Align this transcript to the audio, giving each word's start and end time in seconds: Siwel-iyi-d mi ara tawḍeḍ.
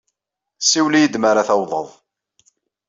Siwel-iyi-d 0.69 1.15
mi 1.19 1.27
ara 1.29 1.47
tawḍeḍ. 1.47 1.89